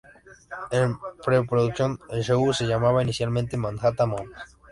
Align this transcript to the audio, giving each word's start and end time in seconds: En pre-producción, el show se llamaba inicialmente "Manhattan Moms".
En 0.71 0.97
pre-producción, 1.23 1.99
el 2.09 2.23
show 2.23 2.51
se 2.55 2.65
llamaba 2.65 3.03
inicialmente 3.03 3.55
"Manhattan 3.55 4.09
Moms". 4.09 4.39